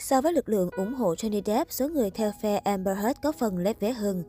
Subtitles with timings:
[0.00, 3.32] So với lực lượng ủng hộ Johnny Depp, số người theo phe Amber Heard có
[3.32, 4.22] phần lép vế hơn.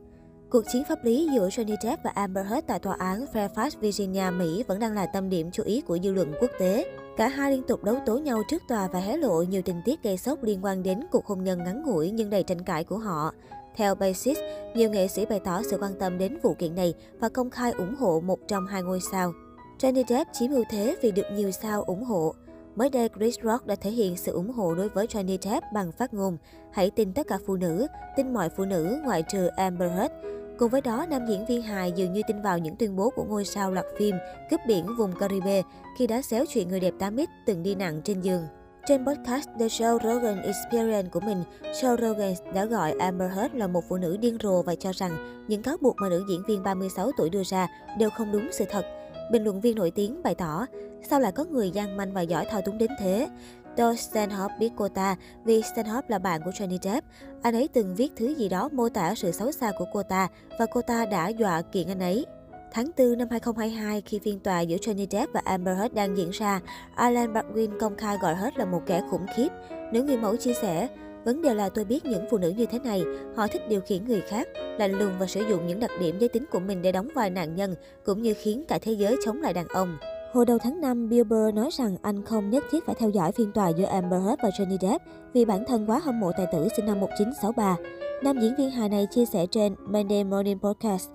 [0.50, 4.30] Cuộc chiến pháp lý giữa Johnny Depp và Amber Heard tại tòa án Fairfax, Virginia,
[4.38, 6.86] Mỹ vẫn đang là tâm điểm chú ý của dư luận quốc tế.
[7.16, 10.02] Cả hai liên tục đấu tố nhau trước tòa và hé lộ nhiều tình tiết
[10.02, 12.98] gây sốc liên quan đến cuộc hôn nhân ngắn ngủi nhưng đầy tranh cãi của
[12.98, 13.32] họ.
[13.76, 14.38] Theo Basis,
[14.74, 17.72] nhiều nghệ sĩ bày tỏ sự quan tâm đến vụ kiện này và công khai
[17.72, 19.32] ủng hộ một trong hai ngôi sao.
[19.78, 22.34] Johnny Depp chiếm ưu thế vì được nhiều sao ủng hộ.
[22.76, 25.92] Mới đây, Chris Rock đã thể hiện sự ủng hộ đối với Johnny Depp bằng
[25.92, 26.36] phát ngôn
[26.72, 30.14] Hãy tin tất cả phụ nữ, tin mọi phụ nữ ngoại trừ Amber Heard.
[30.58, 33.24] Cùng với đó, nam diễn viên hài dường như tin vào những tuyên bố của
[33.24, 34.16] ngôi sao loạt phim
[34.50, 35.62] cướp biển vùng Caribe
[35.98, 38.42] khi đã xéo chuyện người đẹp 8X từng đi nặng trên giường.
[38.86, 43.66] Trên podcast The Joe Rogan Experience của mình, Joe Rogan đã gọi Amber Heard là
[43.66, 46.62] một phụ nữ điên rồ và cho rằng những cáo buộc mà nữ diễn viên
[46.62, 47.68] 36 tuổi đưa ra
[47.98, 48.84] đều không đúng sự thật.
[49.32, 50.66] Bình luận viên nổi tiếng bày tỏ,
[51.10, 53.28] sao lại có người gian manh và giỏi thao túng đến thế?
[53.76, 57.06] Do Stanhope biết cô ta vì Stanhope là bạn của Johnny Depp.
[57.42, 60.28] Anh ấy từng viết thứ gì đó mô tả sự xấu xa của cô ta
[60.58, 62.26] và cô ta đã dọa kiện anh ấy.
[62.72, 66.30] Tháng 4 năm 2022, khi phiên tòa giữa Johnny Depp và Amber Heard đang diễn
[66.30, 66.60] ra,
[66.94, 69.48] Alan Baldwin công khai gọi Heard là một kẻ khủng khiếp.
[69.92, 70.88] Nữ người mẫu chia sẻ,
[71.24, 73.04] Vấn đề là tôi biết những phụ nữ như thế này,
[73.36, 76.28] họ thích điều khiển người khác, lạnh lùng và sử dụng những đặc điểm giới
[76.28, 79.42] tính của mình để đóng vai nạn nhân, cũng như khiến cả thế giới chống
[79.42, 79.96] lại đàn ông.
[80.32, 83.32] Hồi đầu tháng 5, Bill Burr nói rằng anh không nhất thiết phải theo dõi
[83.32, 86.46] phiên tòa giữa Amber Heard và Johnny Depp vì bản thân quá hâm mộ tài
[86.52, 87.76] tử sinh năm 1963.
[88.22, 91.08] Nam diễn viên hài này chia sẻ trên Monday Morning Podcast.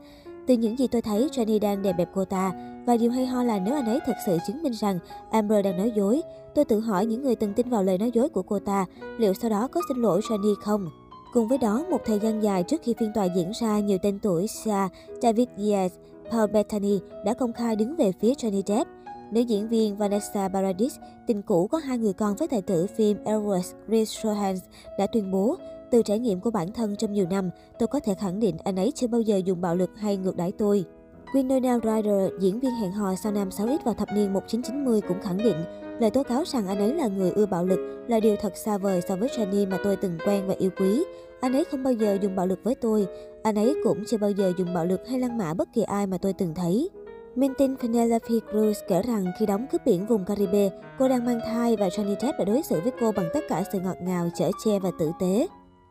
[0.48, 2.52] Từ những gì tôi thấy, Johnny đang đè bẹp cô ta.
[2.86, 5.00] Và điều hay ho là nếu anh ấy thật sự chứng minh rằng
[5.32, 6.22] Amber đang nói dối,
[6.58, 8.86] tôi tự hỏi những người từng tin vào lời nói dối của cô ta,
[9.18, 10.90] liệu sau đó có xin lỗi Johnny không?
[11.34, 14.20] Cùng với đó, một thời gian dài trước khi phiên tòa diễn ra, nhiều tên
[14.20, 14.88] tuổi Sia,
[15.22, 15.90] David Diaz,
[16.32, 18.90] Paul Bettany đã công khai đứng về phía Johnny Depp.
[19.32, 20.96] Nữ diễn viên Vanessa Paradis,
[21.28, 24.60] tình cũ có hai người con với tài tử phim Elvis Chris Johans,
[25.00, 25.56] đã tuyên bố
[25.92, 27.50] từ trải nghiệm của bản thân trong nhiều năm,
[27.80, 30.38] tôi có thể khẳng định anh ấy chưa bao giờ dùng bạo lực hay ngược
[30.38, 30.86] đãi tôi.
[31.34, 35.38] Winona Ryder, diễn viên hẹn hò sau nam 6X vào thập niên 1990 cũng khẳng
[35.38, 38.58] định lời tố cáo rằng anh ấy là người ưa bạo lực là điều thật
[38.58, 41.04] xa vời so với Jenny mà tôi từng quen và yêu quý.
[41.42, 43.08] Anh ấy không bao giờ dùng bạo lực với tôi.
[43.44, 46.08] Anh ấy cũng chưa bao giờ dùng bạo lực hay lăng mạ bất kỳ ai
[46.08, 46.90] mà tôi từng thấy.
[47.36, 50.70] Minh Penelope Cruz kể rằng khi đóng cướp biển vùng Caribe,
[51.00, 53.64] cô đang mang thai và Johnny Depp đã đối xử với cô bằng tất cả
[53.74, 55.48] sự ngọt ngào, chở che và tử tế.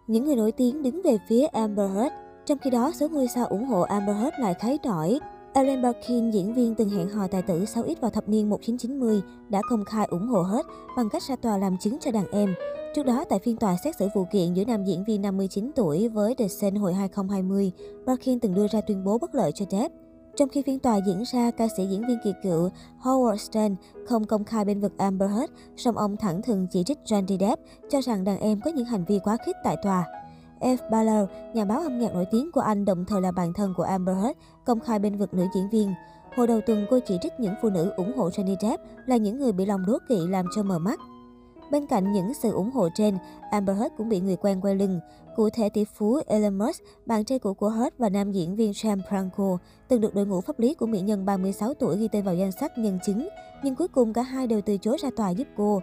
[0.06, 2.14] Những người nổi tiếng đứng về phía Amber Heard,
[2.46, 5.18] trong khi đó số ngôi sao ủng hộ Amber Heard lại khái đổi.
[5.56, 9.60] Ellen Barkin, diễn viên từng hẹn hò tài tử 6X vào thập niên 1990, đã
[9.70, 12.54] công khai ủng hộ hết bằng cách ra tòa làm chứng cho đàn em.
[12.94, 16.08] Trước đó, tại phiên tòa xét xử vụ kiện giữa nam diễn viên 59 tuổi
[16.08, 17.72] với The Sun hồi 2020,
[18.06, 19.94] Barkin từng đưa ra tuyên bố bất lợi cho Depp.
[20.36, 22.68] Trong khi phiên tòa diễn ra, ca sĩ diễn viên kỳ cựu
[23.02, 23.76] Howard Stern
[24.08, 27.62] không công khai bên vực Amber Heard, song ông thẳng thừng chỉ trích Johnny Depp,
[27.90, 30.04] cho rằng đàn em có những hành vi quá khích tại tòa.
[30.60, 30.76] F.
[30.90, 33.82] Baller, nhà báo âm nhạc nổi tiếng của Anh đồng thời là bạn thân của
[33.82, 35.92] Amber Heard, công khai bên vực nữ diễn viên.
[36.36, 39.38] Hồi đầu tuần, cô chỉ trích những phụ nữ ủng hộ Johnny Depp là những
[39.38, 41.00] người bị lòng đố kỵ làm cho mờ mắt.
[41.70, 43.18] Bên cạnh những sự ủng hộ trên,
[43.50, 45.00] Amber Heard cũng bị người quen quay lưng.
[45.36, 48.74] Cụ thể tỷ phú Elon Musk, bạn trai cũ của Heard và nam diễn viên
[48.74, 49.56] Sam Franco,
[49.88, 52.52] từng được đội ngũ pháp lý của mỹ nhân 36 tuổi ghi tên vào danh
[52.52, 53.28] sách nhân chứng,
[53.62, 55.80] nhưng cuối cùng cả hai đều từ chối ra tòa giúp cô.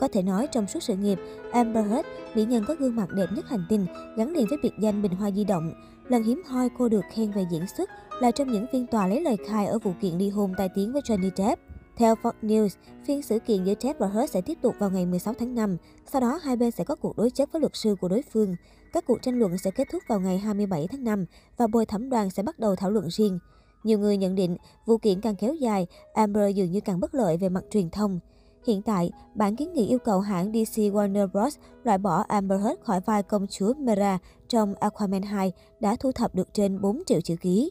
[0.00, 1.18] Có thể nói trong suốt sự nghiệp,
[1.52, 4.72] Amber Heard, mỹ nhân có gương mặt đẹp nhất hành tinh, gắn liền với biệt
[4.80, 5.72] danh bình hoa di động.
[6.08, 7.90] Lần hiếm hoi cô được khen về diễn xuất
[8.20, 10.92] là trong những phiên tòa lấy lời khai ở vụ kiện ly hôn tai tiếng
[10.92, 11.62] với Johnny Depp.
[11.96, 12.68] Theo Fox News,
[13.06, 15.76] phiên xử kiện giữa Depp và Heard sẽ tiếp tục vào ngày 16 tháng 5.
[16.12, 18.56] Sau đó, hai bên sẽ có cuộc đối chất với luật sư của đối phương.
[18.92, 22.10] Các cuộc tranh luận sẽ kết thúc vào ngày 27 tháng 5 và bồi thẩm
[22.10, 23.38] đoàn sẽ bắt đầu thảo luận riêng.
[23.84, 24.56] Nhiều người nhận định,
[24.86, 28.20] vụ kiện càng kéo dài, Amber dường như càng bất lợi về mặt truyền thông.
[28.66, 31.56] Hiện tại, bản kiến nghị yêu cầu hãng DC Warner Bros.
[31.84, 36.34] loại bỏ Amber Heard khỏi vai công chúa Mera trong Aquaman 2 đã thu thập
[36.34, 37.70] được trên 4 triệu chữ ký.